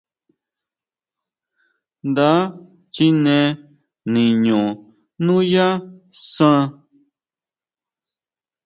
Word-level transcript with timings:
Nda 2.09 2.29
chine 2.93 3.35
niño 4.13 4.61
nuyá 5.23 5.67
san. 6.31 6.63